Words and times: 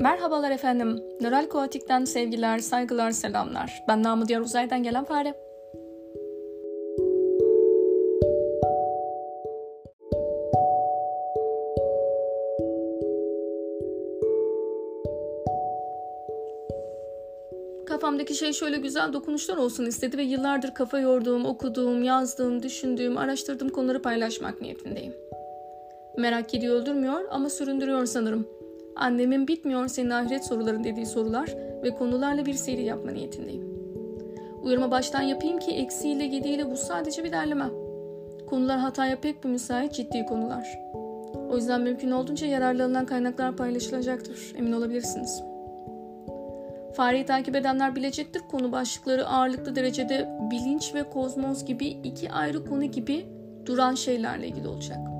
Merhabalar 0.00 0.50
efendim. 0.50 1.02
Nöral 1.20 1.46
Koatik'ten 1.46 2.04
sevgiler, 2.04 2.58
saygılar, 2.58 3.10
selamlar. 3.10 3.84
Ben 3.88 4.02
namı 4.02 4.28
diğer 4.28 4.40
uzaydan 4.40 4.82
gelen 4.82 5.04
fare. 5.04 5.34
Kafamdaki 17.86 18.34
şey 18.34 18.52
şöyle 18.52 18.76
güzel 18.76 19.12
dokunuşlar 19.12 19.56
olsun 19.56 19.86
istedi 19.86 20.18
ve 20.18 20.22
yıllardır 20.22 20.74
kafa 20.74 20.98
yorduğum, 20.98 21.46
okuduğum, 21.46 22.02
yazdığım, 22.02 22.62
düşündüğüm, 22.62 23.18
araştırdığım 23.18 23.68
konuları 23.68 24.02
paylaşmak 24.02 24.60
niyetindeyim. 24.60 25.14
Merak 26.18 26.54
ediyor 26.54 26.76
öldürmüyor 26.76 27.20
ama 27.30 27.50
süründürüyor 27.50 28.06
sanırım. 28.06 28.65
Annemin 28.96 29.48
bitmiyor 29.48 29.88
senin 29.88 30.10
ahiret 30.10 30.44
soruların 30.44 30.84
dediği 30.84 31.06
sorular 31.06 31.54
ve 31.82 31.90
konularla 31.90 32.46
bir 32.46 32.54
seri 32.54 32.82
yapma 32.82 33.10
niyetindeyim. 33.10 33.76
Uyarımı 34.62 34.90
baştan 34.90 35.22
yapayım 35.22 35.58
ki 35.58 35.70
eksiğiyle 35.70 36.26
gediğiyle 36.26 36.70
bu 36.70 36.76
sadece 36.76 37.24
bir 37.24 37.32
derleme. 37.32 37.64
Konular 38.46 38.78
hataya 38.78 39.20
pek 39.20 39.44
bir 39.44 39.48
müsait 39.48 39.92
ciddi 39.94 40.26
konular. 40.26 40.78
O 41.50 41.56
yüzden 41.56 41.80
mümkün 41.80 42.10
olduğunca 42.10 42.46
yararlı 42.46 42.84
alınan 42.84 43.06
kaynaklar 43.06 43.56
paylaşılacaktır. 43.56 44.52
Emin 44.58 44.72
olabilirsiniz. 44.72 45.42
Fareyi 46.94 47.26
takip 47.26 47.56
edenler 47.56 47.96
bilecektir 47.96 48.42
konu 48.50 48.72
başlıkları 48.72 49.26
ağırlıklı 49.26 49.76
derecede 49.76 50.28
bilinç 50.50 50.94
ve 50.94 51.02
kozmos 51.02 51.64
gibi 51.64 51.86
iki 51.86 52.32
ayrı 52.32 52.64
konu 52.64 52.84
gibi 52.84 53.26
duran 53.66 53.94
şeylerle 53.94 54.48
ilgili 54.48 54.68
olacak. 54.68 55.15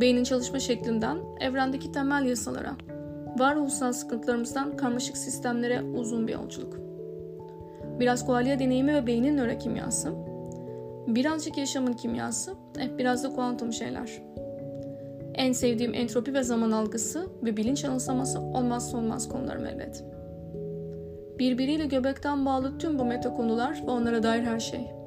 Beynin 0.00 0.24
çalışma 0.24 0.58
şeklinden 0.58 1.18
evrendeki 1.40 1.92
temel 1.92 2.24
yasalara, 2.24 2.76
varoluşsal 3.38 3.92
sıkıntılarımızdan 3.92 4.76
karmaşık 4.76 5.16
sistemlere 5.16 5.82
uzun 5.82 6.28
bir 6.28 6.32
yolculuk. 6.32 6.76
Biraz 8.00 8.26
koalya 8.26 8.58
deneyimi 8.58 8.94
ve 8.94 9.06
beynin 9.06 9.36
nörokimyası, 9.36 10.12
birazcık 11.06 11.58
yaşamın 11.58 11.92
kimyası, 11.92 12.54
eh, 12.78 12.98
biraz 12.98 13.24
da 13.24 13.30
kuantum 13.30 13.72
şeyler. 13.72 14.22
En 15.34 15.52
sevdiğim 15.52 15.94
entropi 15.94 16.34
ve 16.34 16.42
zaman 16.42 16.70
algısı 16.70 17.26
ve 17.42 17.56
bilinç 17.56 17.84
anımsaması 17.84 18.40
olmazsa 18.40 18.98
olmaz 18.98 19.28
konularım 19.28 19.66
elbet. 19.66 20.04
Birbiriyle 21.38 21.86
göbekten 21.86 22.46
bağlı 22.46 22.78
tüm 22.78 22.98
bu 22.98 23.04
meta 23.04 23.34
konular 23.34 23.82
ve 23.86 23.90
onlara 23.90 24.22
dair 24.22 24.42
her 24.42 24.60
şey. 24.60 24.99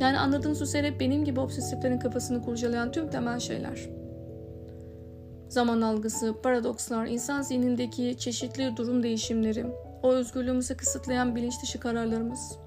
Yani 0.00 0.18
anladığınız 0.18 0.62
üzere 0.62 1.00
benim 1.00 1.24
gibi 1.24 1.40
obsesiflerin 1.40 1.98
kafasını 1.98 2.42
kurcalayan 2.42 2.92
tüm 2.92 3.10
temel 3.10 3.38
şeyler. 3.38 3.88
Zaman 5.48 5.80
algısı, 5.80 6.34
paradokslar, 6.42 7.06
insan 7.06 7.42
zihnindeki 7.42 8.18
çeşitli 8.18 8.76
durum 8.76 9.02
değişimleri, 9.02 9.66
o 10.02 10.12
özgürlüğümüzü 10.12 10.76
kısıtlayan 10.76 11.36
bilinç 11.36 11.62
dışı 11.62 11.80
kararlarımız. 11.80 12.58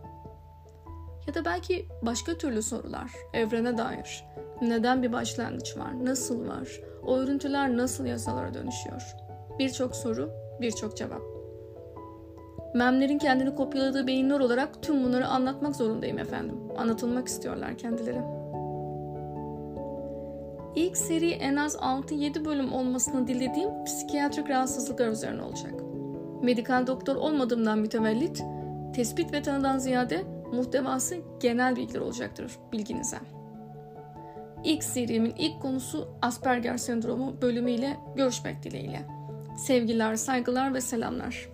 Ya 1.28 1.34
da 1.34 1.46
belki 1.46 1.86
başka 2.02 2.38
türlü 2.38 2.62
sorular, 2.62 3.12
evrene 3.34 3.78
dair. 3.78 4.26
Neden 4.62 5.04
bir 5.04 5.12
başlangıç 5.12 5.78
var, 5.78 6.06
nasıl 6.06 6.48
var, 6.48 6.82
o 7.04 7.18
örüntüler 7.18 7.78
nasıl 7.78 8.06
yasalara 8.06 8.54
dönüşüyor? 8.54 9.16
Birçok 9.60 9.96
soru, 9.96 10.32
birçok 10.62 10.98
cevap. 10.98 11.41
Memlerin 12.74 13.18
kendini 13.18 13.56
kopyaladığı 13.56 14.08
beyinler 14.08 14.40
olarak 14.40 14.82
tüm 14.82 15.04
bunları 15.04 15.28
anlatmak 15.28 15.76
zorundayım 15.76 16.20
efendim. 16.20 16.56
Anlatılmak 16.78 17.28
istiyorlar 17.28 17.78
kendileri. 17.78 18.22
İlk 20.76 20.98
seri 20.98 21.32
en 21.32 21.56
az 21.56 21.76
6-7 21.76 22.46
bölüm 22.46 22.74
olmasını 22.74 23.28
dilediğim 23.28 23.86
psikiyatrik 23.86 24.50
rahatsızlıklar 24.50 25.08
üzerine 25.08 25.42
olacak. 25.42 25.74
Medikal 26.42 26.88
doktor 26.88 27.16
olmadığımdan 27.16 27.80
mütevellit, 27.80 28.44
tespit 28.96 29.34
ve 29.34 29.42
tanıdan 29.42 29.78
ziyade 29.78 30.24
muhtevası 30.54 31.16
genel 31.40 31.76
bilgiler 31.76 32.00
olacaktır 32.00 32.52
bilginize. 32.72 33.18
İlk 34.64 34.84
serimin 34.84 35.34
ilk 35.38 35.62
konusu 35.62 36.08
Asperger 36.22 36.78
sendromu 36.78 37.42
bölümüyle 37.42 37.98
görüşmek 38.16 38.64
dileğiyle. 38.64 39.02
Sevgiler, 39.58 40.16
saygılar 40.16 40.74
ve 40.74 40.82
selamlar. 40.82 41.51